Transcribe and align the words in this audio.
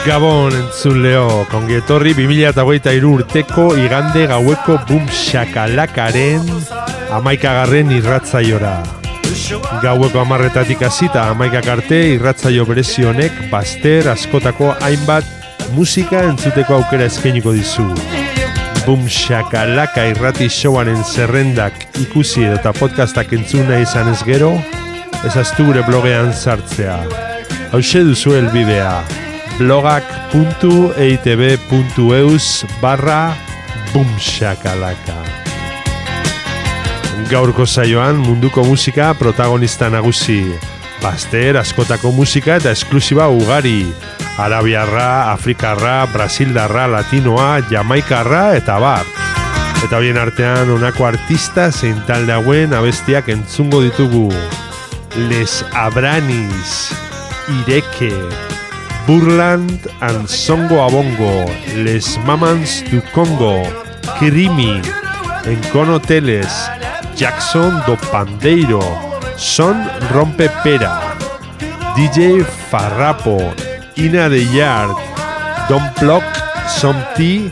Gabon 0.00 0.54
entzun 0.56 1.02
leo, 1.04 1.44
kongi 1.50 1.76
etorri 1.76 2.14
2008 2.16 3.04
urteko 3.04 3.66
igande 3.76 4.22
gaueko 4.30 4.78
boom 4.88 5.04
shakalakaren 5.12 6.48
amaikagarren 7.12 7.92
irratzaiora. 7.98 8.78
Gaueko 9.84 10.22
amarretatik 10.22 10.86
hasita 10.88 11.26
amaikak 11.34 11.68
arte 11.74 12.00
irratzaio 12.14 12.64
berezi 12.64 13.04
honek 13.04 13.44
baster 13.52 14.08
askotako 14.14 14.72
hainbat 14.80 15.28
musika 15.76 16.24
entzuteko 16.32 16.80
aukera 16.80 17.12
eskainiko 17.12 17.52
dizu. 17.52 17.84
Boom 18.86 19.04
shakalaka 19.04 20.08
irrati 20.14 20.48
showaren 20.48 21.04
zerrendak 21.04 21.88
ikusi 22.00 22.48
edo 22.48 22.56
eta 22.56 22.72
podcastak 22.72 23.36
entzuna 23.36 23.84
izan 23.84 24.08
ez 24.16 24.22
gero, 24.24 24.54
ezaztu 25.28 25.68
gure 25.68 25.84
blogean 25.84 26.32
sartzea. 26.32 27.02
Hau 27.70 27.84
duzu 27.84 28.32
helbidea 28.40 29.02
blogak.eitb.eus 29.60 32.46
barra 32.80 33.36
bumshakalaka. 33.92 35.20
Gaurko 37.28 37.68
saioan 37.68 38.16
munduko 38.16 38.64
musika 38.64 39.12
protagonista 39.14 39.90
nagusi. 39.92 40.56
Baster, 41.02 41.56
askotako 41.60 42.12
musika 42.16 42.56
eta 42.56 42.70
esklusiba 42.72 43.28
ugari. 43.28 43.92
Arabiarra, 44.40 45.32
Afrikarra, 45.32 46.06
Brasildarra, 46.12 46.86
Latinoa, 46.88 47.60
Jamaikarra 47.70 48.56
eta 48.56 48.78
bar. 48.80 49.04
Eta 49.84 50.00
bien 50.00 50.16
artean 50.20 50.70
honako 50.72 51.06
artista 51.08 51.70
zein 51.72 52.00
talde 52.08 52.32
hauen 52.32 52.72
abestiak 52.76 53.28
entzungo 53.28 53.82
ditugu. 53.84 54.28
Les 55.28 55.60
Abranis, 55.76 56.92
Ireke, 57.60 58.12
Burland 59.10 59.88
and 60.02 60.28
Songo 60.28 60.84
Abongo, 60.84 61.44
Les 61.74 62.16
Mamans 62.26 62.84
du 62.92 63.02
Congo, 63.12 63.60
Krimi, 64.20 64.80
Encono 65.46 65.98
Teles, 66.00 66.70
Jackson 67.16 67.82
do 67.88 67.96
Pandeiro, 68.12 68.80
Son 69.36 69.74
Rompe 70.12 70.48
Pera, 70.62 71.16
DJ 71.96 72.44
Farrapo, 72.70 73.52
Ina 73.96 74.28
de 74.28 74.46
Yard, 74.54 74.94
Don 75.68 75.82
Block, 76.00 76.22
Somti, 76.68 77.50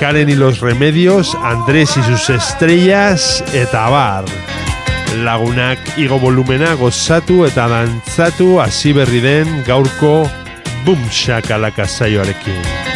Karen 0.00 0.28
y 0.28 0.34
los 0.34 0.58
Remedios, 0.58 1.36
Andrés 1.36 1.96
y 1.96 2.02
sus 2.02 2.30
estrellas, 2.30 3.44
eta 3.54 3.88
bar. 3.90 4.24
Lagunak 5.22 5.78
igo 5.96 6.18
volumena 6.18 6.74
gozatu 6.74 7.46
eta 7.46 7.68
dantzatu 7.68 8.60
hasi 8.60 8.92
berri 8.92 9.22
Boom 10.86 11.10
Shakalaka 11.10 11.86
saioarekin. 11.86 12.95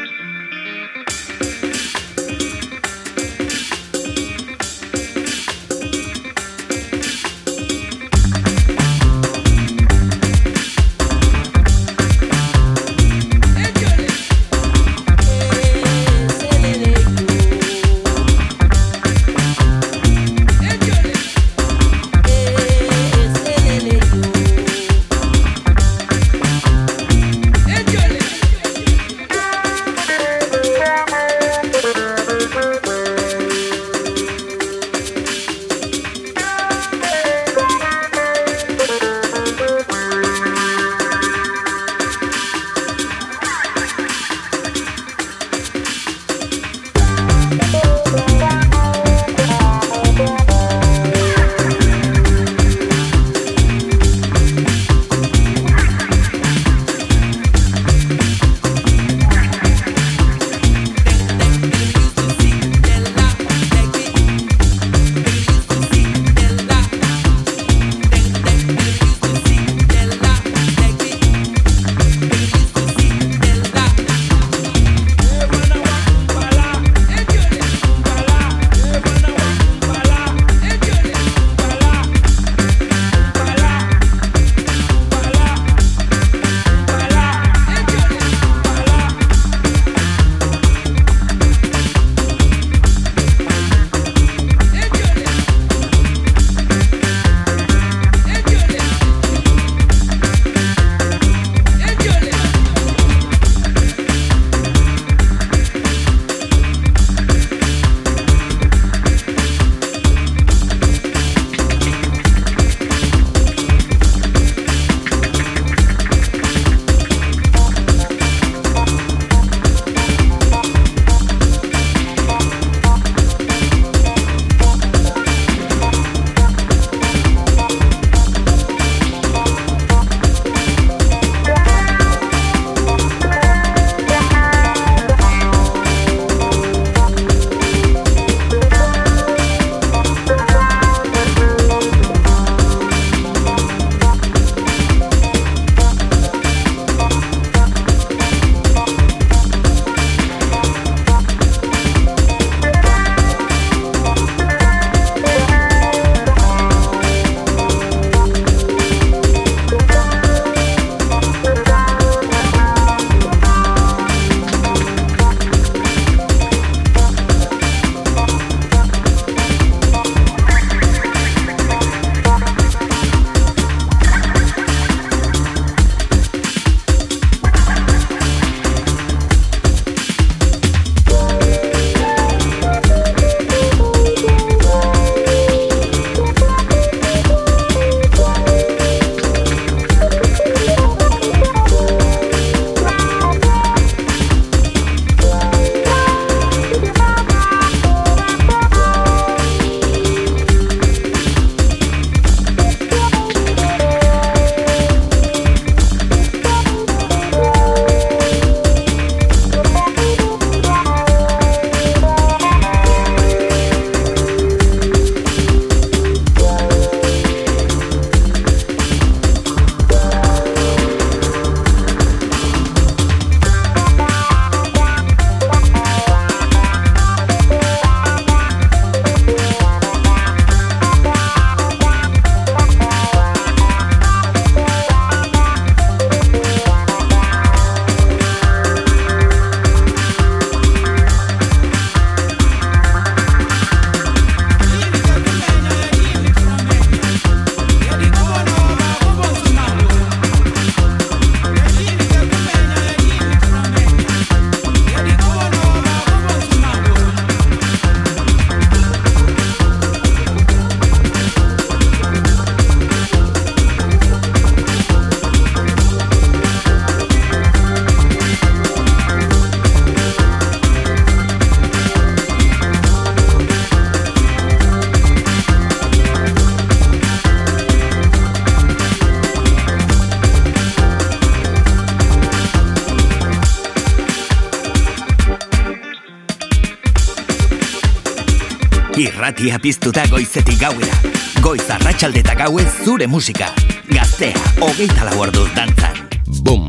Irratia 289.31 289.59
piztuta 289.63 290.03
goizetik 290.11 290.59
gauera. 290.59 290.97
Goiz 291.39 291.63
arratsalde 291.71 292.19
eta 292.19 292.35
gauez 292.35 292.67
zure 292.83 293.07
musika. 293.07 293.47
Gaztea, 293.87 294.35
hogeita 294.59 295.07
lau 295.07 295.23
orduz 295.23 295.47
dantzan. 295.55 296.03
Bum, 296.43 296.67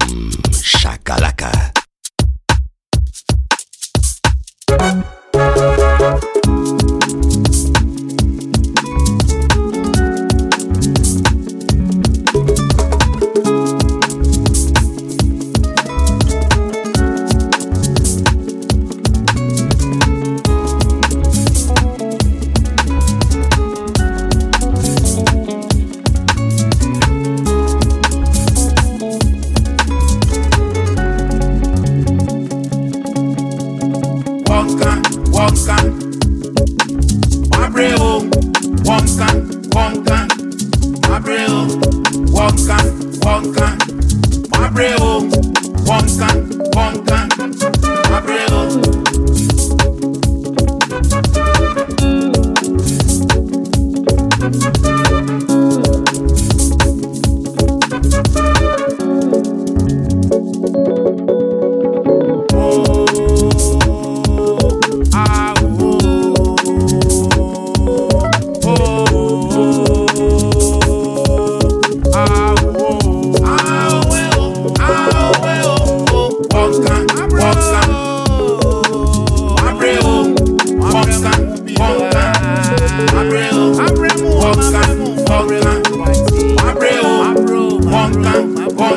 shakalaka. 0.62 1.71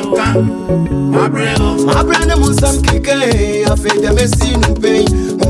Wonka. 0.06 0.26
Mabreo. 1.10 1.90
abrane 1.98 2.34
mu 2.40 2.48
nsɛm 2.50 2.76
keke 2.86 3.14
afei 3.72 3.96
deɛ 4.02 4.10
mɛsi 4.16 4.48
no 4.60 4.68
pɛi 4.82 5.00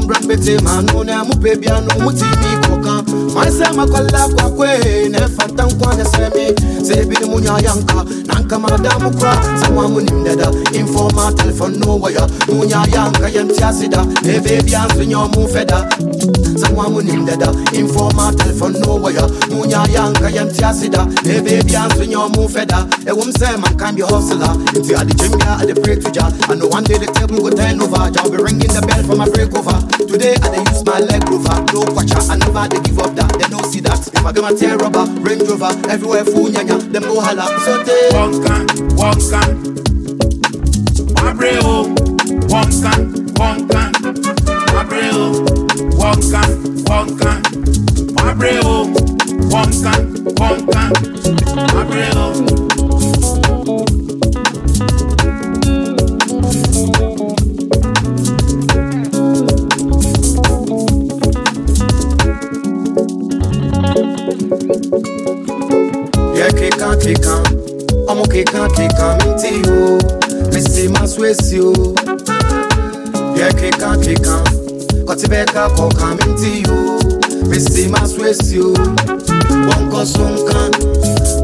mombra 0.07 0.21
mbɛte 0.25 0.63
maano 0.63 1.05
na 1.05 1.25
mopɛ 1.25 1.61
bia 1.61 1.81
no 1.81 2.05
motimi 2.05 2.51
kɔka 2.63 2.95
man 3.35 3.49
sɛ 3.49 3.67
makɔla 3.77 4.23
kwakoe 4.35 5.09
na 5.11 5.19
ɛfata 5.19 5.65
nkwa 5.69 5.97
ne 5.97 6.05
sɛ 6.05 6.35
me. 6.35 6.55
Sɛ 6.87 7.03
ebi 7.03 7.17
ne 7.21 7.27
munya 7.27 7.59
yanka. 7.65 8.05
Na 8.27 8.35
nka 8.41 8.59
mada 8.59 8.99
mo 9.01 9.11
kora 9.11 9.35
sɛ 9.61 9.75
moa 9.75 9.89
monim 9.89 10.25
dada. 10.25 10.51
Informa 10.73 11.35
telephone 11.37 11.79
no 11.81 11.99
wɔya 11.99 12.25
munya 12.49 12.87
yanka 12.95 13.29
yɛmte 13.29 13.63
ase 13.63 13.89
da 13.89 14.05
na 14.05 14.31
ɛbɛbia 14.39 14.87
nso 14.89 15.03
nyɛ 15.05 15.19
ɔmo 15.27 15.49
fɛ 15.53 15.67
da 15.67 15.89
sɛ 16.61 16.75
moa 16.75 16.89
monim 16.89 17.27
dada. 17.27 17.51
Informa 17.73 18.33
telephone 18.37 18.73
no 18.81 18.99
wɔya 18.99 19.27
munya 19.51 19.83
yanka 19.93 20.29
yɛmte 20.31 20.63
ase 20.63 20.89
da 20.89 21.05
na 21.05 21.33
ɛbɛbia 21.35 21.89
nso 21.89 22.05
nyɛ 22.07 22.19
ɔmo 22.31 22.49
fɛ 22.49 22.67
da 22.67 22.87
ɛwom 23.11 23.33
sɛ 23.33 23.57
mankan 23.59 23.97
bi 23.97 24.03
hustler. 24.03 24.55
Nti 24.73 24.95
adekyem 24.95 25.37
bia 25.39 25.59
ade 25.61 25.83
pray 25.83 25.97
to 25.97 26.11
I 26.49 26.55
know 26.55 26.69
one 26.69 26.85
day 26.85 26.97
the 26.97 27.07
table 27.07 27.39
go 27.43 27.51
turn 27.51 27.81
over 27.83 28.11
Jah 28.11 28.31
be 28.31 28.37
ringing 28.37 28.73
the 28.73 28.81
bell 28.87 29.03
for 29.03 29.17
my 29.17 29.29
break 29.29 29.53
over 29.55 29.96
Today 29.97 30.35
I 30.43 30.49
dey 30.53 30.61
use 30.71 30.85
my 30.85 30.99
leg 31.01 31.25
rover 31.29 31.57
No 31.73 31.81
quacha, 31.95 32.21
I 32.31 32.37
never 32.37 32.69
dey 32.69 32.81
give 32.83 32.99
up 32.99 33.15
that 33.17 33.33
They 33.39 33.49
no 33.49 33.63
see 33.63 33.81
that 33.81 34.07
If 34.07 34.25
I 34.25 34.33
get 34.33 34.43
my 34.43 34.53
tear 34.53 34.77
rubber, 34.77 35.05
Range 35.21 35.43
Rover 35.49 35.73
Everywhere 35.89 36.25
full 36.25 36.49
nyanya, 36.49 36.79
them 36.93 37.03
go 37.03 37.21
holla 37.21 37.47
So 37.65 37.83
they 37.83 38.11
Wonka, 38.13 38.67
wonka. 38.97 39.41
Mabreo, 41.17 41.89
wonka, 42.53 42.93
wonka. 43.41 43.83
Mabreo, 44.75 45.23
wonka, 45.99 46.43
wonka. 46.87 47.31
Mabreo, 48.17 48.87
wonka, 49.51 49.93
wonka. 50.39 50.83
Mabreo. 51.75 52.25
Yeah, 53.01 53.46
Omo 68.37 68.45
keka 68.45 68.69
keka 68.69 69.19
minti 69.25 69.69
yo 69.69 69.99
Missy 70.53 70.89
maswesi 70.89 71.57
yo 71.57 71.73
Yeah, 73.35 73.51
keka 73.53 73.97
keka 73.97 74.45
Koti 75.07 75.27
beka 75.29 75.71
koka 75.71 76.07
minti 76.15 76.63
yo 76.69 76.99
Missy 77.49 77.89
maswesi 77.89 78.57
yo 78.57 78.75
Bonko 79.67 80.05
sunkan 80.05 80.71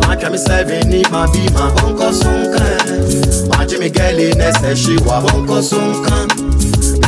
Maja 0.06 0.30
mi 0.30 0.36
seven 0.38 0.88
ni 0.90 1.02
ma 1.10 1.26
bima 1.28 1.70
Bonko 1.76 2.12
sunkan 2.12 3.48
Maja 3.48 3.78
mi 3.78 3.88
geli 3.90 4.34
nese 4.34 4.76
shiwa 4.76 5.20
Bonko 5.22 5.62
sunkan 5.62 6.28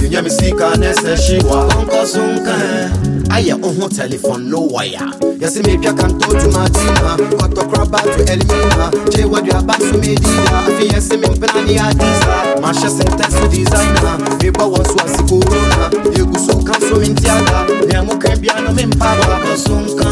Minya 0.01 0.23
mi 0.23 0.31
sika 0.31 0.77
nese 0.77 1.17
shiwa 1.17 1.69
Bonko 1.69 2.07
sunkan 2.07 3.14
ayɛ 3.35 3.55
wo 3.61 3.89
telephone 3.89 4.49
no 4.49 4.61
wire. 4.61 5.11
Yɛse 5.41 5.61
metwa 5.67 5.93
kanto 5.99 6.29
tumatima 6.39 7.17
kɔtɔkoraba 7.39 8.01
to 8.03 8.21
elmina. 8.33 8.91
Gye 9.11 9.25
waduaba 9.25 9.75
so 9.81 9.99
medida 9.99 10.55
afei 10.63 10.89
yɛse 10.89 11.17
mempena 11.19 11.61
ne 11.67 11.75
adisa 11.79 12.35
mahyɛ 12.63 12.89
sentɛ 12.97 13.27
so 13.35 13.45
designa 13.51 14.13
mebɔ 14.39 14.65
wɔ 14.73 14.87
so 14.87 15.05
ase 15.05 15.23
korona 15.29 15.91
ɛgu 16.15 16.39
so 16.47 16.55
nka 16.61 16.75
so 16.89 16.95
mentiada 17.03 17.59
nea 17.89 18.03
moka 18.03 18.37
bia 18.41 18.61
no 18.63 18.71
mempaba 18.71 19.43
kɔso 19.43 19.75
nka 19.83 20.11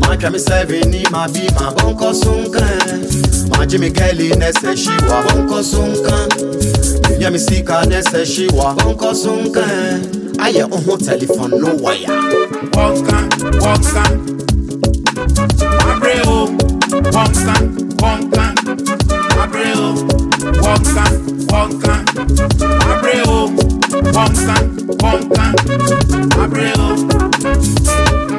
matwa 0.00 0.32
me 0.32 0.38
sɛve 0.38 0.86
ni 0.86 1.04
ma 1.10 1.26
bi 1.28 1.46
ma 1.54 1.70
bɔnkɔ 1.74 2.14
so 2.14 2.32
nka 2.32 2.64
magye 3.58 3.78
me 3.78 3.90
gɛli 3.90 4.32
nɛ 4.40 4.50
sɛ 4.60 4.72
hyi 4.80 4.96
wa 5.08 5.22
bɔnkɔ 5.26 5.62
so 5.62 5.82
nka 5.84 6.16
menya 7.10 7.30
me 7.30 7.38
sika 7.38 7.82
nɛ 7.84 8.00
sɛ 8.02 8.24
hyi 8.24 8.48
wa 8.56 8.74
bɔnkɔ 8.74 9.14
so 9.14 9.36
nka 9.36 10.19
ayɛ 10.44 10.62
wo 10.70 10.76
ho 10.86 10.94
telephone 11.06 11.50
no 11.62 11.70
waya 11.84 12.14
wɔnka 12.74 13.18
wɔnka 13.62 14.02
abrɛ 15.90 16.14
o 16.26 16.38
oh, 16.38 16.46
wɔnka 17.14 17.54
wɔnka 18.02 18.44
abrɛ 19.42 19.66
o 19.76 19.88
oh, 19.88 19.94
wɔnka 20.64 21.04
wɔnka 25.02 25.44
abrɛ 26.42 26.70
o. 26.78 26.88
Oh, 26.88 28.29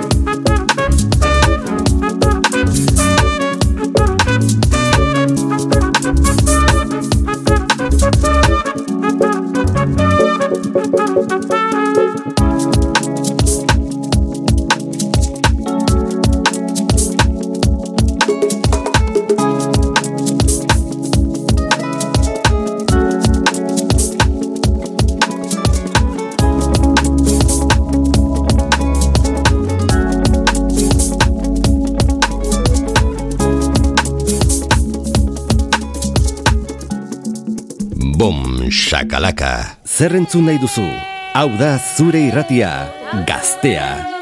shakalaka. 39.21 39.77
Zer 39.85 40.15
entzun 40.17 40.45
nahi 40.45 40.57
duzu? 40.57 40.87
Hau 41.33 41.49
da 41.57 41.77
zure 41.77 42.19
irratia, 42.27 42.89
gaztea. 43.25 44.20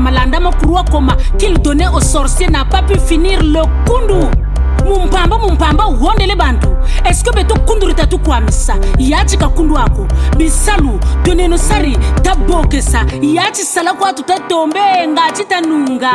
Malanda 0.00 0.40
Mokurua 0.40 0.84
Koma 0.90 1.16
qu'il 1.38 1.60
donnait 1.60 1.88
aux 1.88 2.00
sorciers 2.00 2.48
n'a 2.48 2.64
pas 2.64 2.82
pu 2.82 2.98
finir 2.98 3.42
le 3.42 3.60
kundu. 3.86 4.26
mumpamba 4.84 5.38
mumpamba 5.38 5.86
uhondele 5.88 6.34
bantu. 6.36 6.68
Eske 7.04 7.30
beto 7.34 7.54
kundurita 7.66 8.06
tukwamisa 8.06 8.74
yaci 8.98 9.36
kakundu 9.36 9.76
ako. 9.78 10.06
Bisalu 10.38 10.98
toneno 11.24 11.56
sari 11.58 11.96
tabokesa. 12.22 13.04
Yaci 13.20 13.62
sala 13.64 13.92
kwatu 13.92 14.22
tatombe 14.22 14.80
ngaci 15.08 15.44
tanunga. 15.44 16.12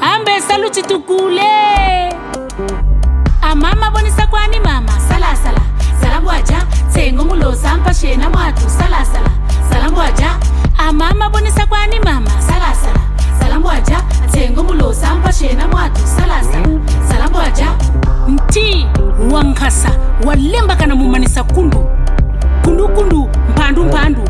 Ambe 0.00 0.40
salu 0.48 0.68
citukule 0.70 1.42
amama 3.42 3.90
bonisa 3.90 4.26
kwani 4.26 4.60
mama? 4.60 4.92
Salasala 5.08 5.60
salambwaja 6.00 6.56
tsengo 6.90 7.24
mulosa 7.24 7.74
mpashena 7.76 8.30
mwatu. 8.30 8.62
Salasala 8.70 9.30
salambwaja 9.70 10.30
amama 10.78 11.30
bonisa 11.30 11.66
kwani 11.66 12.00
mama? 12.00 12.30
Salasala 12.30 13.00
salambwaja 13.40 13.98
atengo 14.24 14.62
mulosa 14.62 15.14
mpashena 15.14 15.68
mwatu. 15.68 16.00
Salasala 16.06 16.68
salambwaja 17.08 17.66
nti 18.28 18.86
wankasa. 19.32 19.90
Walemba 20.26 20.76
kana 20.76 20.94
mumanisa 20.94 21.44
kundu. 21.44 21.86
Kundukundu 22.64 23.28
mphandu 23.50 23.84
mphandu 23.84 24.22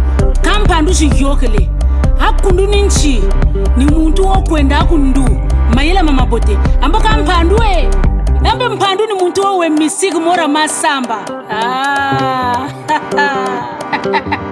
kamphandu 0.42 0.92
ka 0.92 0.96
xiyokele 1.14 1.70
akundu 2.20 2.66
ni 2.66 2.82
nchi 2.82 3.22
ni 3.76 3.84
muntu 3.84 4.26
wokwenda 4.26 4.78
akundu 4.78 5.24
mayela 5.74 6.02
mamabote 6.02 6.58
ambo 6.82 6.98
ka 7.00 7.18
mphandu 7.18 7.56
e 7.62 7.88
mphandu 8.74 9.06
ni 9.06 9.14
muntu 9.14 9.40
wowe 9.42 9.68
misiki 9.68 10.18
mora 10.18 10.48
masamba. 10.48 11.18
Ah. 11.50 12.68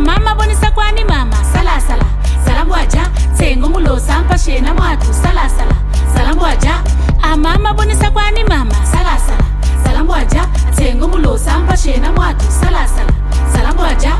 amama 0.00 0.34
bonisa 0.34 0.70
kwani 0.70 1.04
mama? 1.04 1.36
Salasala 1.52 2.04
salambwaja 2.46 3.10
tsengo 3.34 3.68
mulosa 3.68 4.18
mpashena 4.20 4.74
mwatu. 4.74 5.14
Salasala 5.14 5.74
salambwaja 6.14 6.82
amama 7.22 7.72
bonisa 7.74 8.10
kwani 8.10 8.44
mama? 8.44 8.74
Salasala 8.92 9.44
salambwaja 9.84 10.46
tsengo 10.72 11.08
mulosa 11.08 11.58
mpashena 11.58 12.12
mwatu. 12.12 12.44
Salasala 12.60 13.12
salambwaja 13.52 14.12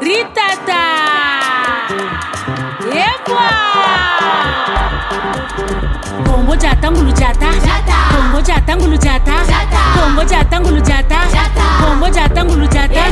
ritata! 0.00 0.82
Yebwa 2.94 3.50
kombo 6.50 6.62
jata 6.62 6.90
ngulu 6.90 7.12
jata 7.12 7.46
kombo 8.12 8.40
jata 8.40 8.76
ngulu 8.76 8.96
jata 8.96 9.32
kombo 9.94 10.24
jata 10.24 10.60
ngulu 10.60 10.80
jata 10.80 11.18
kombo 11.80 12.08
jata 12.08 12.44
ngulu 12.44 12.66
jata 12.66 13.02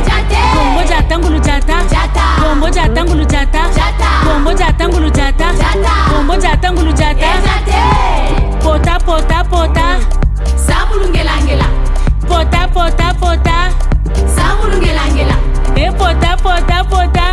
kombo 0.53 0.83
jata 0.83 1.17
ngulu 1.17 1.39
jata 1.39 1.75
kombo 2.41 2.69
jata 2.69 3.03
ngulu 3.05 3.25
jata 3.25 3.63
kombo 4.27 4.53
jata 4.53 4.87
ngulu 4.87 5.09
jata 5.09 5.47
kombo 6.11 6.35
jata 6.35 6.71
ngulu 6.71 6.91
jata 6.91 7.31
pota 8.63 8.99
pota 9.05 9.43
pota 9.43 9.99
samulungelangela 10.67 11.65
pota 12.27 12.67
pota 12.67 13.13
pota 13.13 13.71
samulungelangela 14.35 15.35
e 15.75 15.91
pota 15.91 16.35
pota 16.43 16.83
pota 16.83 17.28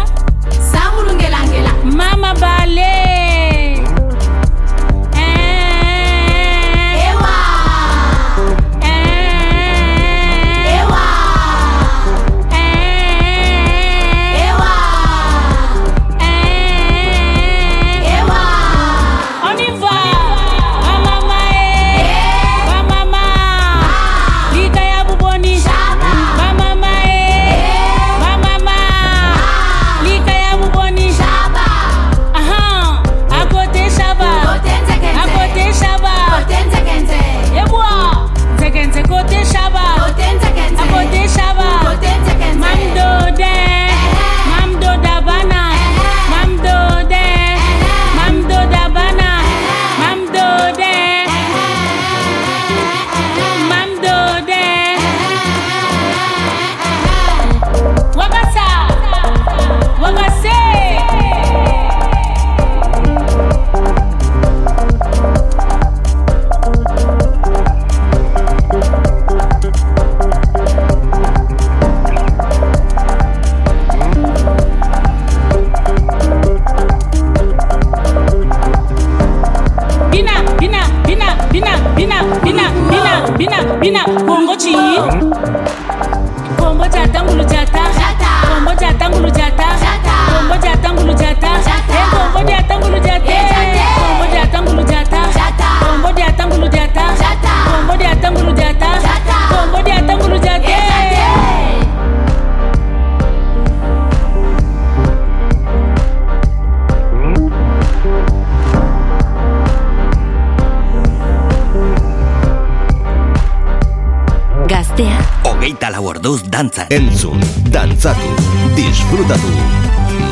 Hogeita 115.66 115.88
lau 115.90 116.04
orduz 116.06 116.44
dantza. 116.46 116.84
Entzun, 116.94 117.40
dantzatu, 117.74 118.28
disfrutatu. 118.76 119.50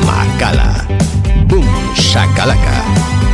Makala. 0.07 0.87
Boom, 1.51 1.67
shakalaka. 1.91 3.24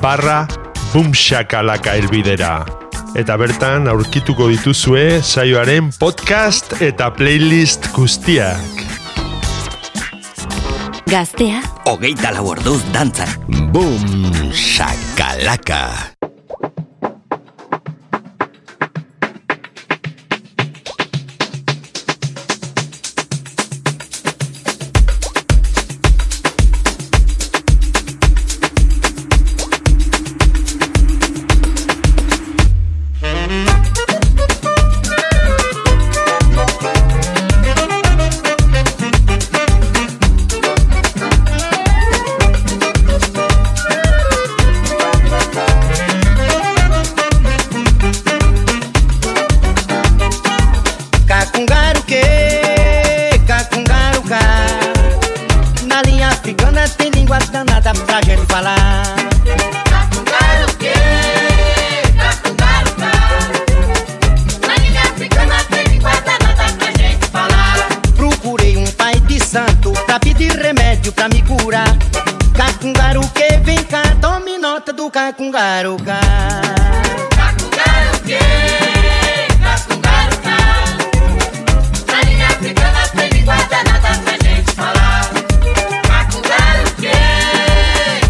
barra 0.00 0.48
bumxakalaka 0.94 2.00
elbidera. 2.00 2.64
Eta 3.20 3.36
bertan 3.36 3.84
aurkituko 3.92 4.48
dituzue 4.54 5.20
saioaren 5.20 5.92
podcast 6.00 6.80
eta 6.80 7.12
playlist 7.12 7.92
guztiak. 7.92 8.72
Gaztea, 11.12 11.60
hogeita 11.92 12.32
lau 12.38 12.46
orduz 12.54 12.80
dantzan. 12.96 13.28
Bum, 13.68 14.00
shakalaka. 14.48 16.16
Pra 70.10 70.18
pedir 70.18 70.50
remédio 70.58 71.12
pra 71.12 71.28
me 71.28 71.40
curar. 71.40 71.96
Cacungaro 72.52 73.20
que 73.28 73.58
vem 73.58 73.80
cá 73.84 74.02
Tome 74.20 74.58
nota 74.58 74.92
do 74.92 75.08
cacungaro 75.08 75.96
cá. 76.04 76.20
Cacungaro 77.30 78.20
que? 78.24 78.36
Cacungaro 79.62 80.36
cá. 80.42 80.58
A 82.08 82.46
africana 82.48 83.08
tem 83.14 83.44
guarda 83.44 83.84
nada 83.84 84.18
pra 84.24 84.32
gente 84.32 84.72
falar. 84.74 85.30
Cacungaro 86.02 86.90
que? 86.96 87.12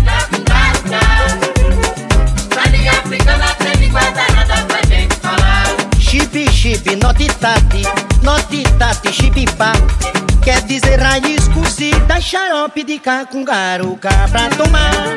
Cacungaro 0.05 0.81
cá. 0.91 1.07
A 2.59 2.99
africana 2.99 3.55
tem 3.55 3.89
guarda 3.91 4.25
nada 4.35 4.67
pra 4.67 4.83
gente 4.87 5.15
falar. 5.15 5.65
Chip 5.99 6.53
chip, 6.53 6.97
notitati 6.97 7.85
Notitati, 8.23 9.13
chip 9.13 9.47
pá. 9.57 9.73
Quer 10.43 10.63
dizer 10.63 10.99
raiz 11.01 11.40
se 11.81 11.93
dá 12.07 12.21
xarope 12.21 12.85
de 12.85 12.99
cacungaruca 12.99 14.11
pra 14.31 14.51
tomar. 14.51 15.17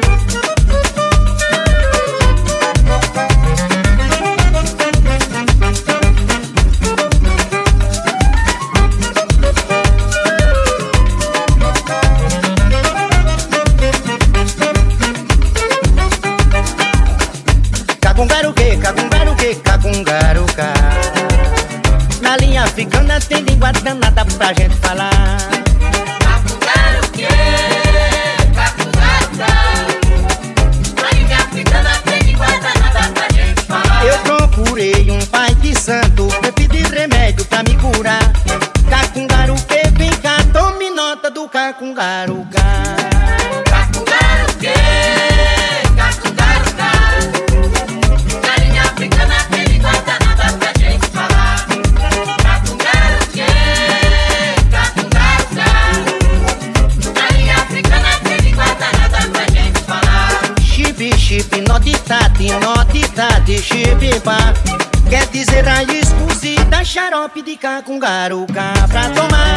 fica 67.64 67.82
com 67.82 67.98
garuca 67.98 68.74
pra 68.92 69.10
tomar. 69.12 69.56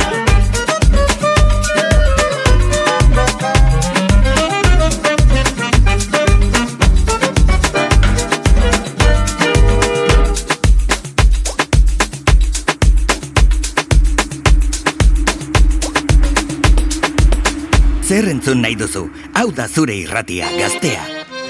Zer 18.07 18.29
entzun 18.29 18.63
nahi 18.63 18.77
duzu, 18.79 19.11
hau 19.35 19.51
da 19.51 19.67
zure 19.67 19.97
irratia 19.99 20.47
gaztea. 20.55 21.03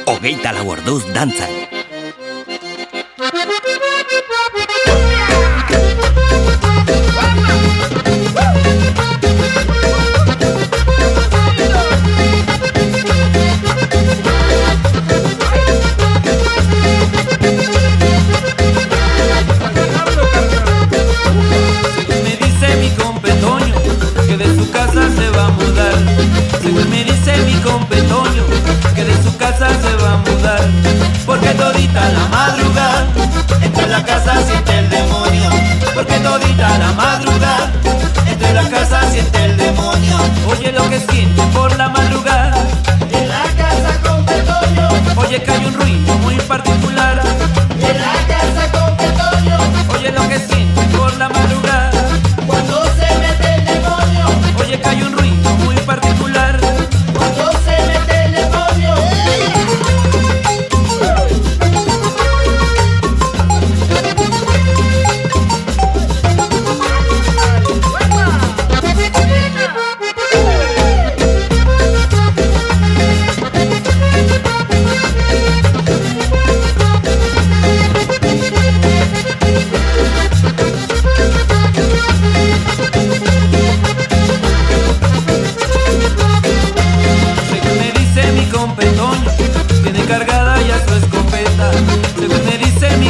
Hogeita 0.07 0.57
lau 0.57 0.71
orduz 0.73 1.05
dantzan. 1.13 1.76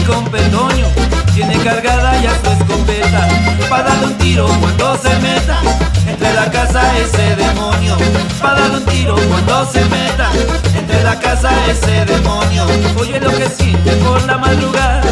con 0.07 0.25
Petoño 0.27 0.87
tiene 1.35 1.57
cargada 1.59 2.21
ya 2.23 2.33
su 2.43 2.51
escopeta 2.51 3.29
para 3.69 3.85
darle 3.85 4.07
un 4.07 4.15
tiro 4.19 4.47
cuando 4.61 4.97
se 4.97 5.15
meta. 5.19 5.59
Entre 6.07 6.33
la 6.33 6.51
casa 6.51 6.81
ese 6.99 7.37
demonio 7.37 7.97
para 8.41 8.61
darle 8.61 8.77
un 8.79 8.85
tiro 8.85 9.17
cuando 9.29 9.67
se 9.71 9.85
meta. 9.87 10.31
Entre 10.77 11.03
la 11.03 11.19
casa 11.19 11.51
ese 11.69 12.05
demonio 12.05 12.67
oye 12.99 13.21
lo 13.21 13.31
que 13.31 13.49
siente 13.49 13.93
por 13.97 14.25
la 14.27 14.39
madrugada. 14.39 15.03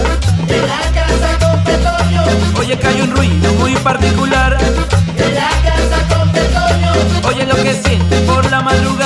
De 0.46 0.61
la 0.61 0.83
casa 0.94 1.38
con 1.40 1.64
Petoño 1.64 2.22
oye 2.59 2.78
que 2.78 2.87
hay 2.87 3.00
un 3.00 3.11
ruido 3.11 3.52
muy 3.54 3.74
particular. 3.76 4.57
De 4.59 5.33
la 5.33 5.50
casa 5.68 6.16
con 6.16 6.30
Petoño 6.33 6.92
oye 7.28 7.46
lo 7.46 7.57
que 7.57 7.74
siente 7.83 8.20
por 8.20 8.50
la 8.50 8.61
madrugada. 8.61 9.03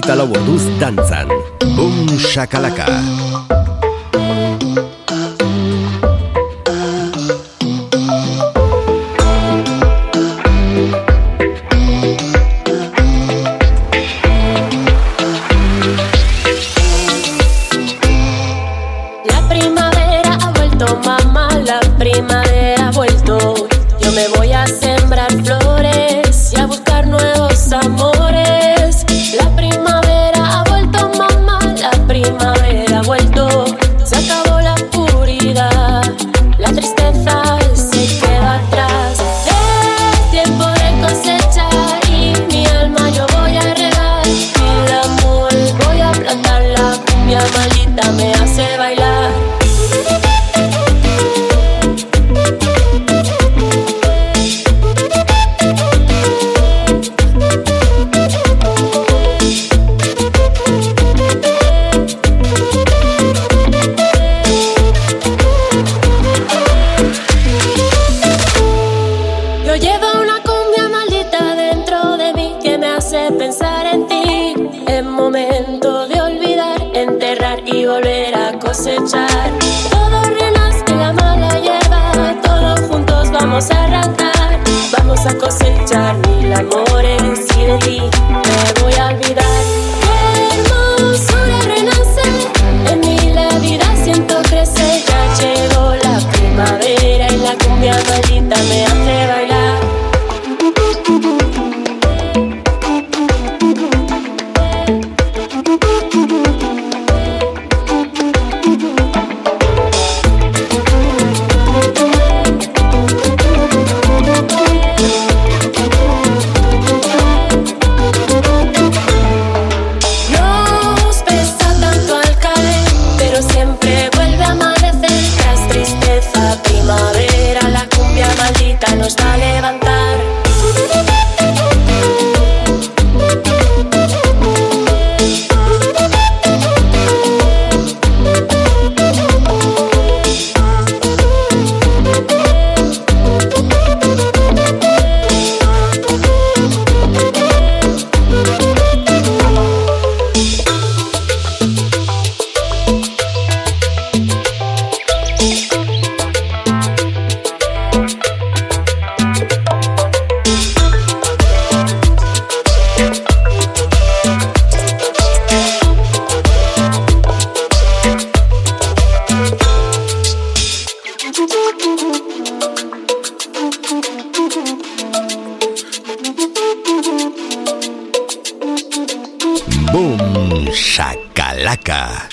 hogeita 0.00 0.16
lau 0.16 0.28
orduz 0.32 0.64
dantzan. 0.80 1.28
Bum 1.76 2.08
shakalaka. 2.18 3.59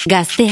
Gasté 0.07 0.46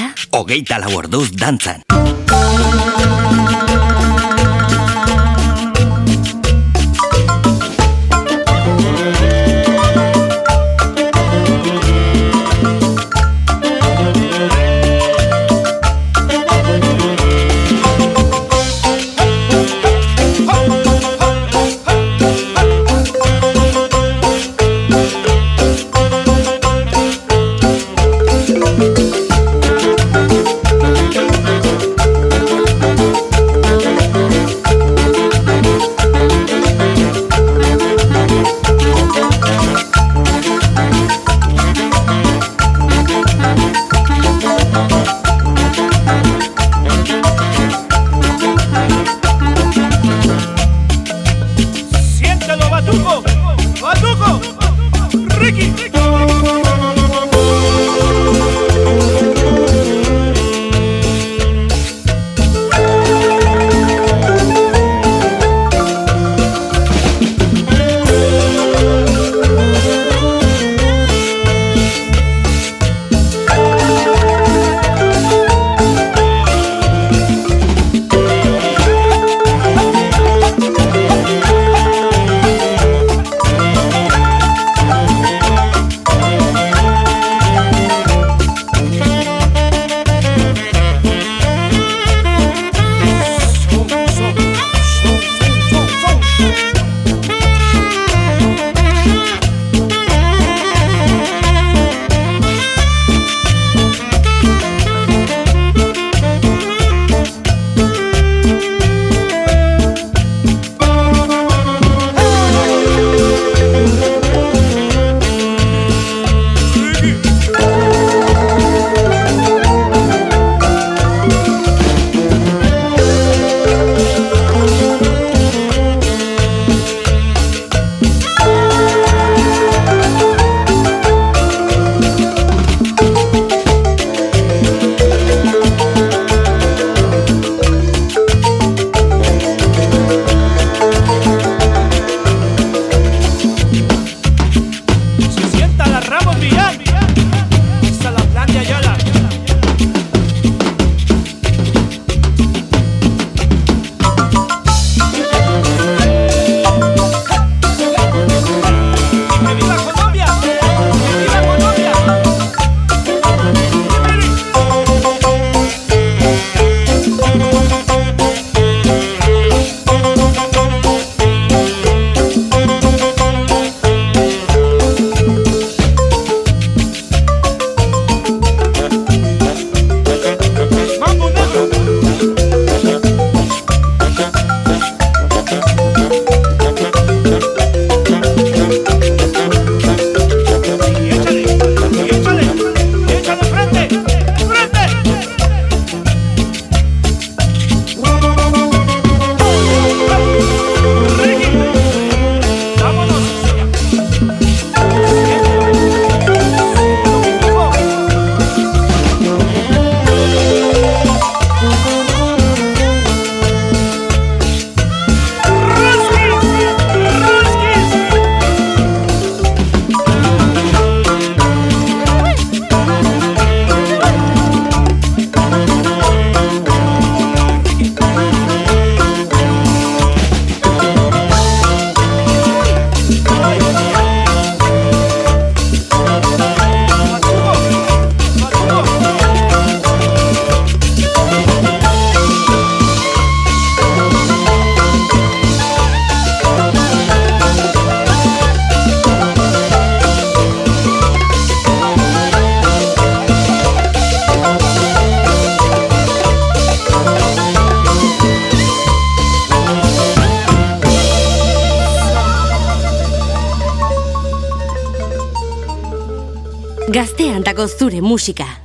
Gaztean 266.88 267.42
dago 267.42 267.66
zure 267.68 268.02
musika. 268.02 268.65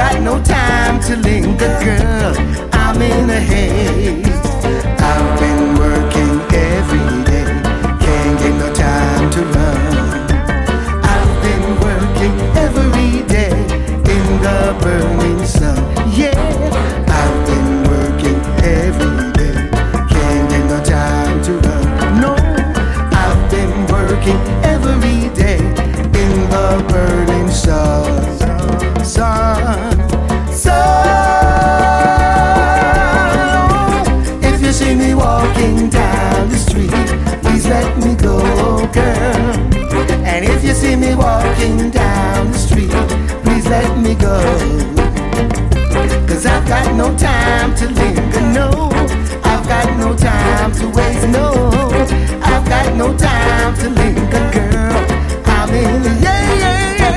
Got 0.00 0.22
no 0.22 0.42
time 0.42 0.98
to 0.98 1.14
linger, 1.16 1.72
girl. 1.84 2.32
I'm 2.72 3.02
in 3.02 3.28
a 3.28 3.38
haze. 3.38 4.40
I've 5.08 5.30
been 5.40 5.74
working 5.82 6.34
every 6.72 7.08
day, 7.30 7.50
can't 8.04 8.36
get 8.40 8.54
no 8.62 8.68
time 8.72 9.30
to 9.34 9.42
run. 9.54 9.76
I've 11.14 11.34
been 11.44 11.66
working 11.84 12.34
every 12.66 13.12
day 13.36 13.52
in 14.14 14.26
the 14.44 14.60
burning 14.80 15.44
sun. 15.44 15.76
Yeah, 16.20 16.29
Cause 46.28 46.46
I've 46.46 46.64
got 46.68 46.94
no 46.94 47.16
time 47.16 47.74
to 47.74 47.86
linger, 47.88 48.40
no. 48.52 48.70
I've 49.42 49.66
got 49.66 49.98
no 49.98 50.16
time 50.16 50.72
to 50.74 50.88
waste, 50.90 51.26
no. 51.30 51.70
I've 52.40 52.64
got 52.64 52.94
no 52.96 53.16
time 53.18 53.74
to 53.78 53.90
linger, 53.90 54.50
girl. 54.52 55.04
I'm 55.46 55.70
in 55.74 56.02
the 56.04 56.10
yeah, 56.22 56.54
yeah, 56.54 56.94
yeah, 57.00 57.16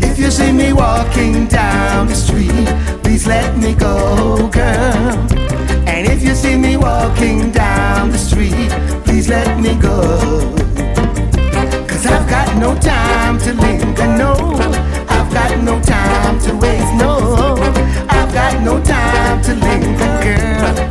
yeah, 0.00 0.10
If 0.10 0.18
you 0.18 0.30
see 0.30 0.52
me 0.52 0.72
walking 0.72 1.48
down 1.48 1.67
please 3.18 3.26
let 3.26 3.58
me 3.58 3.74
go, 3.74 4.48
girl. 4.52 5.26
And 5.88 6.06
if 6.06 6.22
you 6.22 6.36
see 6.36 6.56
me 6.56 6.76
walking 6.76 7.50
down 7.50 8.10
the 8.12 8.18
street, 8.18 8.70
please 9.04 9.28
let 9.28 9.58
me 9.58 9.74
go. 9.74 10.20
Cause 11.88 12.06
I've 12.06 12.28
got 12.30 12.56
no 12.58 12.76
time 12.78 13.38
to 13.40 13.54
linger, 13.54 14.06
no. 14.16 14.34
I've 15.08 15.32
got 15.32 15.60
no 15.64 15.80
time 15.82 16.38
to 16.42 16.54
waste, 16.58 16.94
no. 16.94 17.56
I've 18.08 18.32
got 18.32 18.62
no 18.62 18.80
time 18.84 19.42
to 19.42 19.54
linger, 19.54 20.12
girl. 20.22 20.87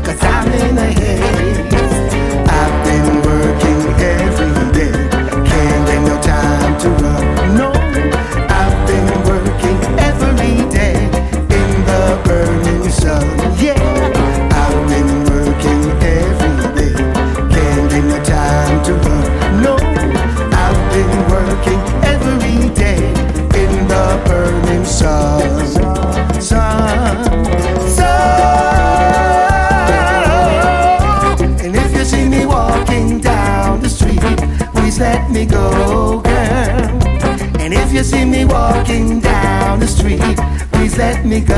Walking 38.97 39.19
down 39.19 39.79
the 39.79 39.87
street, 39.87 40.37
please 40.71 40.97
let 40.97 41.25
me 41.25 41.39
go. 41.39 41.55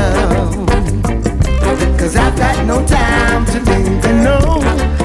Cause 1.98 2.16
I've 2.16 2.36
got 2.36 2.66
no 2.66 2.84
time 2.86 3.44
to 3.46 3.60
linger, 3.60 4.12
no. 4.24 4.38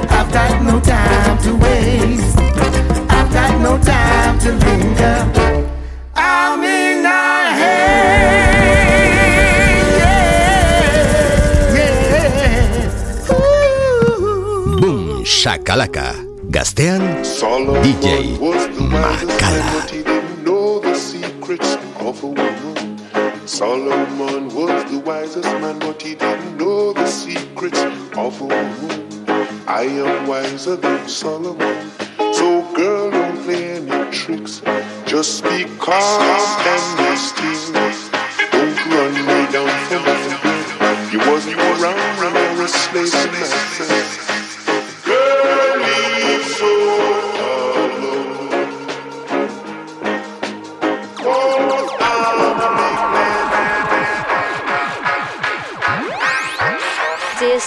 I've 0.09 0.31
got 0.31 0.61
no 0.63 0.79
time 0.79 1.37
to 1.43 1.55
waste. 1.55 2.37
I've 3.09 3.31
got 3.33 3.61
no 3.61 3.77
time 3.81 4.39
to 4.39 4.51
linger. 4.51 5.31
I'm 6.15 6.63
in 6.63 7.05
a 7.05 7.53
haze. 7.59 8.81
Boom 14.81 15.23
Shakalaka. 15.23 16.15
Gaztean 16.49 17.01
DJ 17.83 18.37
Makala. 18.79 19.94
Solomon 23.55 24.53
was 24.53 24.91
the 24.91 24.99
wisest 24.99 25.47
man, 25.61 25.79
but 25.79 26.01
he 26.01 26.13
didn't 26.13 26.57
know 26.57 26.91
the 26.91 27.07
secrets 27.07 27.81
of 28.17 28.41
a 28.41 28.43
woman. 28.43 29.25
I 29.65 29.83
am 29.83 30.27
wiser 30.27 30.75
than 30.75 31.07
Solomon. 31.07 31.89
So, 32.33 32.69
girl, 32.73 33.11
don't 33.11 33.41
play 33.45 33.77
any 33.77 34.11
tricks. 34.11 34.61
Just 35.05 35.41
be 35.45 35.63
calm 35.79 36.21
and 36.21 37.17
still. 37.17 37.71
Don't 38.51 38.77
run 38.91 39.13
me 39.23 39.39
down 39.53 39.71
for 39.87 40.03
good. 40.03 41.13
You 41.13 41.19
wasn't 41.19 41.55
around 41.55 42.11
when 42.19 42.35
I 42.35 42.59
was 42.59 42.73
slave 42.73 43.09
to 43.09 43.27
my 43.31 43.45
friend. 43.71 44.07
Girl, 45.05 45.55
alone. 51.25 51.74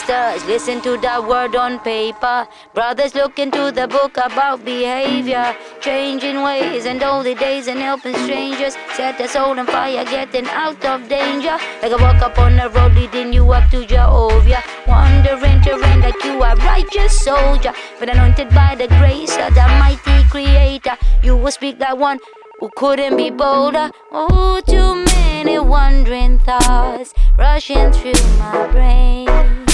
Sisters, 0.08 0.48
listen 0.48 0.80
to 0.80 0.96
that 1.02 1.22
word 1.28 1.54
on 1.54 1.80
paper. 1.80 2.48
Brothers, 2.72 3.14
look 3.14 3.38
into 3.38 3.70
the 3.70 3.86
book 3.86 4.16
about 4.16 4.64
behavior. 4.64 5.54
Changing 5.82 6.42
ways 6.42 6.86
and 6.86 6.98
the 6.98 7.36
days 7.38 7.66
and 7.66 7.78
helping 7.78 8.14
strangers. 8.24 8.74
Set 8.96 9.18
the 9.18 9.28
soul 9.28 9.58
on 9.60 9.66
fire, 9.66 10.02
getting 10.06 10.46
out 10.46 10.82
of 10.86 11.10
danger. 11.10 11.58
Like 11.82 11.92
a 11.92 11.98
walk 11.98 12.22
up 12.22 12.38
on 12.38 12.56
the 12.56 12.70
road 12.70 12.94
leading 12.94 13.34
you 13.34 13.52
up 13.52 13.70
to 13.70 13.84
Jehovah. 13.84 14.62
Wandering 14.86 15.60
terrain 15.60 16.00
like 16.00 16.24
you 16.24 16.42
are 16.42 16.56
righteous 16.56 17.12
soldier. 17.22 17.74
But 18.00 18.08
anointed 18.08 18.48
by 18.48 18.76
the 18.76 18.88
grace 18.88 19.36
of 19.36 19.52
the 19.54 19.68
mighty 19.76 20.26
creator. 20.30 20.96
You 21.22 21.36
will 21.36 21.52
speak 21.52 21.80
like 21.80 21.98
one 21.98 22.18
who 22.60 22.70
couldn't 22.76 23.18
be 23.18 23.28
bolder. 23.28 23.90
Oh, 24.10 24.62
too 24.66 25.04
many 25.04 25.58
wandering 25.58 26.38
thoughts 26.38 27.12
rushing 27.36 27.92
through 27.92 28.38
my 28.38 28.68
brain. 28.72 29.67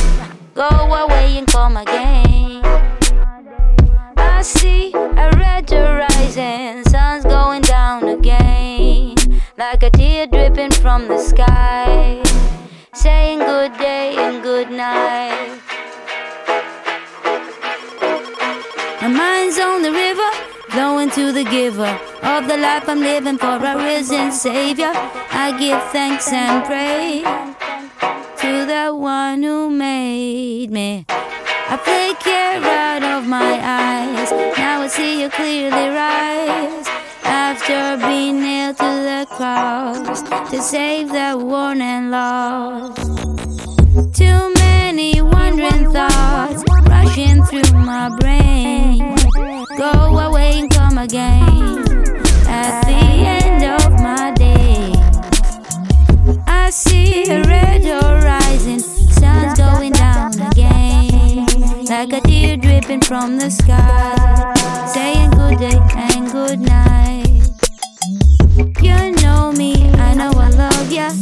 Go 0.55 0.69
away 0.69 1.37
and 1.37 1.49
come 1.49 1.77
again. 1.77 2.63
I 4.17 4.41
see 4.43 4.93
a 4.95 5.33
red 5.37 5.69
horizon, 5.69 6.85
sun's 6.85 7.25
going 7.25 7.63
down 7.63 8.07
again, 8.07 9.17
like 9.59 9.83
a 9.83 9.91
tear 9.91 10.29
dripping 10.29 10.71
from 10.71 11.09
the 11.09 11.19
sky, 11.19 12.23
saying 12.95 13.41
good 13.41 13.77
day 13.79 14.15
and 14.17 14.45
good 14.45 14.71
night. 14.71 15.59
My 19.03 19.09
mind's 19.09 19.59
on 19.59 19.83
the 19.83 19.91
river, 19.91 20.31
flowing 20.69 21.11
to 21.11 21.33
the 21.33 21.43
giver 21.43 21.99
of 22.23 22.47
the 22.47 22.57
life 22.57 22.89
I'm 22.89 23.01
living 23.01 23.39
for 23.39 23.57
a 23.57 23.77
risen 23.77 24.31
Savior. 24.31 24.93
I 24.95 25.57
give 25.59 25.83
thanks 25.91 26.33
and 26.33 26.65
praise 26.65 27.27
to 28.45 28.67
the 28.67 28.95
one 28.95 29.43
who 29.43 29.71
made 29.71 30.71
me. 30.71 31.07
I 31.09 31.77
take 31.91 32.19
care 32.21 32.63
out 32.63 33.03
of 33.03 33.27
my 33.27 33.53
eyes. 33.83 34.31
Now 34.59 34.83
I 34.83 34.87
see 34.87 35.23
you 35.23 35.31
clearly 35.31 35.89
rise. 36.03 36.87
After 37.25 37.97
being 38.07 38.43
nailed 38.43 38.77
to 38.85 38.93
the 39.11 39.23
cross, 39.37 40.21
to 40.51 40.61
save 40.61 41.09
the 41.09 41.31
worn 41.39 41.81
and 41.81 42.11
lost. 42.11 42.99
Too 44.21 44.41
many 44.65 45.23
wandering 45.23 45.91
thoughts 45.91 46.63
rushing 46.95 47.43
through 47.49 47.73
my 47.93 48.11
brain. 48.21 49.17
Go 49.79 49.93
away 50.27 50.51
and 50.61 50.71
come 50.71 50.99
again 50.99 51.79
at 52.47 52.83
the 52.91 53.05
end 53.39 53.63
of 53.79 53.91
my 54.03 54.33
day. 54.33 54.44
See 56.75 57.23
a 57.31 57.41
red 57.45 57.85
horizon, 57.85 58.81
sun's 58.81 59.57
going 59.57 59.93
down 59.93 60.33
again, 60.41 61.47
like 61.85 62.13
a 62.13 62.21
tear 62.21 62.57
dripping 62.57 63.01
from 63.01 63.39
the 63.39 63.49
sky, 63.49 64.55
saying 64.93 65.31
good 65.31 65.59
day 65.59 65.79
and 65.95 66.33
good 66.33 66.59
night. 66.59 67.43
You 68.83 69.13
know 69.23 69.53
me, 69.53 69.89
I 69.93 70.15
know 70.15 70.33
I 70.35 70.49
love 70.49 70.91
ya. 70.91 71.13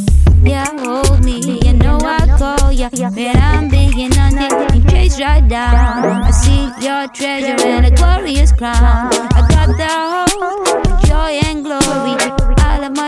Yeah, 0.41 0.65
hold 0.83 1.23
me, 1.23 1.39
you 1.63 1.73
know 1.73 1.99
I 2.01 2.25
call 2.39 2.71
ya. 2.71 2.89
When 2.89 3.37
I'm 3.37 3.69
being 3.69 4.11
hunted, 4.11 4.73
you 4.73 4.83
chase 4.89 5.21
right 5.21 5.47
down. 5.47 6.03
I 6.23 6.31
see 6.31 6.63
your 6.83 7.07
treasure 7.09 7.61
and 7.63 7.85
a 7.85 7.91
glorious 7.91 8.51
crown. 8.51 9.13
I 9.13 9.45
got 9.49 9.67
the 9.77 10.12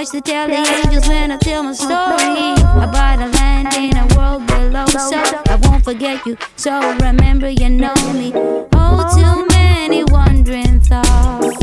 Much 0.05 0.11
to 0.11 0.21
tell 0.21 0.47
the 0.47 0.53
angels 0.53 1.07
when 1.07 1.31
I 1.31 1.37
tell 1.37 1.63
my 1.63 1.73
story 1.73 2.53
about 2.83 3.19
a 3.19 3.25
land 3.25 3.73
in 3.73 3.97
a 3.97 4.05
world 4.15 4.45
below. 4.45 4.85
So 4.85 5.17
I 5.17 5.59
won't 5.63 5.83
forget 5.83 6.23
you. 6.27 6.37
So 6.57 6.95
remember, 6.97 7.49
you 7.49 7.69
know 7.69 7.95
me. 8.13 8.31
Oh, 8.73 9.01
too 9.17 9.47
many 9.47 10.03
wandering 10.03 10.79
thoughts. 10.79 11.57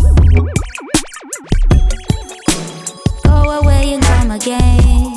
Go 3.23 3.61
away 3.61 3.95
and 3.95 4.03
come 4.03 4.33
again. 4.33 5.12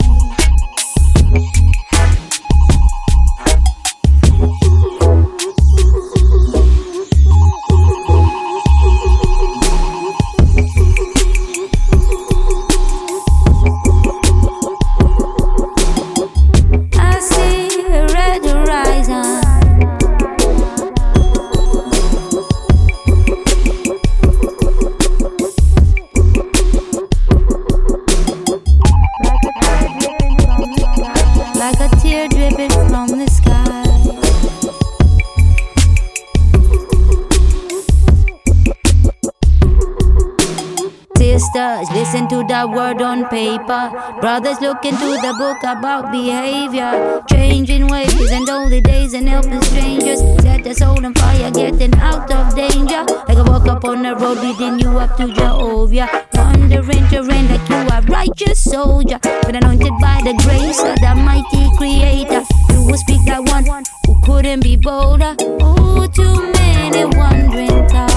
Listen 42.15 42.29
to 42.29 42.47
the 42.47 42.67
word 42.67 43.01
on 43.01 43.25
paper. 43.27 43.91
Brothers, 44.21 44.61
look 44.61 44.85
into 44.85 45.05
the 45.05 45.35
book 45.37 45.57
about 45.63 46.11
behavior. 46.11 47.21
Changing 47.29 47.87
ways 47.87 48.31
and 48.31 48.47
only 48.47 48.79
days 48.79 49.13
and 49.13 49.27
helping 49.27 49.61
strangers. 49.63 50.19
Set 50.41 50.63
the 50.63 50.73
soul 50.73 51.05
on 51.05 51.13
fire, 51.13 51.51
getting 51.51 51.93
out 51.95 52.31
of 52.31 52.55
danger. 52.55 53.03
Like 53.27 53.37
a 53.37 53.43
walk 53.43 53.67
up 53.67 53.83
on 53.83 54.03
the 54.03 54.15
road, 54.15 54.37
leading 54.37 54.79
you 54.79 54.97
up 54.97 55.17
to 55.17 55.27
Jehovah. 55.33 56.07
Wandering, 56.33 57.05
terrain 57.09 57.49
like 57.49 57.67
you 57.69 57.81
are 57.91 58.01
righteous 58.03 58.63
soldier. 58.63 59.19
But 59.21 59.55
anointed 59.55 59.93
by 59.99 60.21
the 60.23 60.35
grace 60.45 60.79
of 60.79 60.95
the 61.03 61.15
mighty 61.15 61.67
creator. 61.77 62.43
You 62.71 62.85
will 62.85 62.97
speak 62.97 63.25
like 63.27 63.45
one 63.51 63.83
who 64.05 64.21
couldn't 64.23 64.63
be 64.63 64.77
bolder. 64.77 65.35
Oh, 65.39 66.07
too 66.07 66.51
many 66.53 67.03
wandering 67.17 67.89
thoughts 67.89 68.14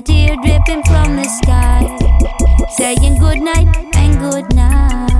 a 0.00 0.02
tear 0.02 0.36
dripping 0.36 0.82
from 0.84 1.16
the 1.16 1.24
sky, 1.24 1.82
saying 2.76 3.18
good 3.18 3.40
night 3.40 3.68
and 3.94 4.18
good 4.18 4.54
night. 4.54 5.19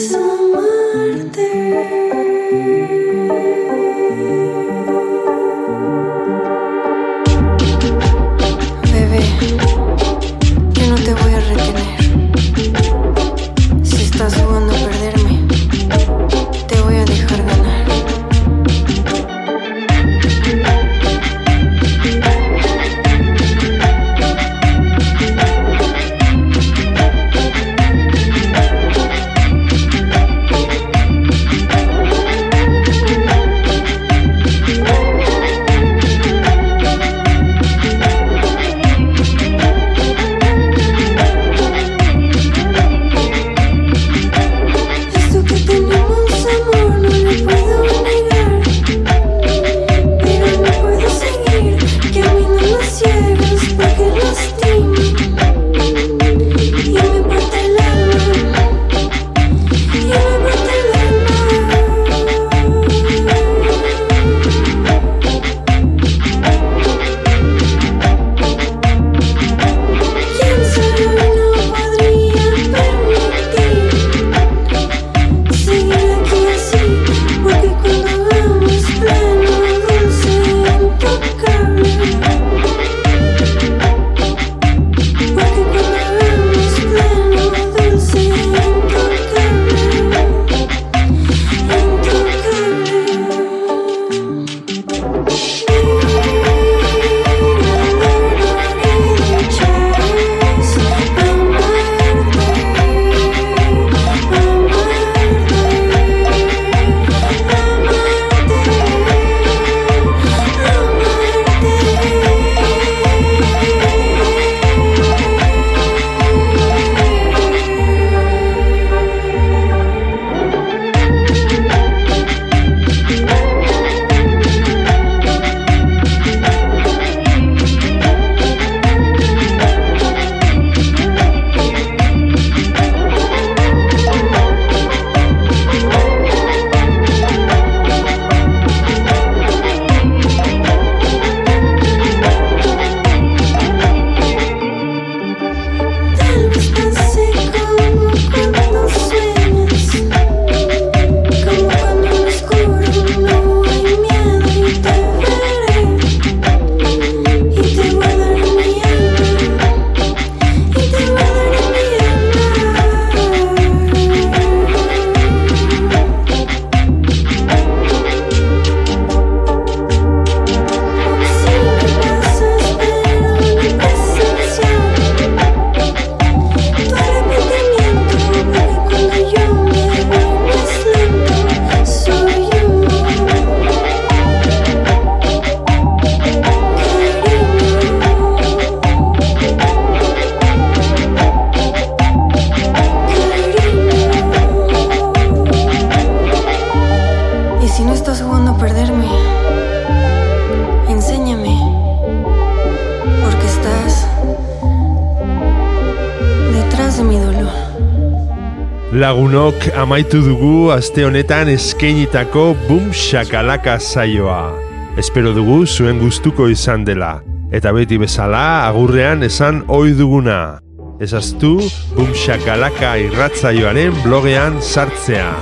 Lagunok 209.01 209.73
amaitu 209.81 210.21
dugu 210.21 210.69
aste 210.69 211.01
honetan 211.01 211.49
eskeinitako 211.49 212.53
bum 212.67 212.91
shakalaka 212.93 213.81
saioa. 213.81 214.53
Espero 215.01 215.33
dugu 215.33 215.65
zuen 215.65 215.97
gustuko 215.97 216.45
izan 216.53 216.85
dela. 216.85 217.25
Eta 217.49 217.73
beti 217.73 217.97
bezala 217.97 218.61
agurrean 218.67 219.25
esan 219.25 219.65
ohi 219.73 219.97
duguna. 219.97 220.61
Ezaztu 221.01 221.65
bum 221.95 222.13
shakalaka 222.13 222.93
irratzaioaren 223.01 223.89
blogean 224.03 224.61
sartzea. 224.61 225.33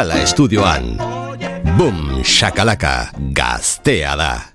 Makala 0.00 0.16
Estudioan. 0.24 0.96
Boom, 1.76 2.24
shakalaka, 2.24 3.12
gaztea 3.36 4.16
da. 4.16 4.49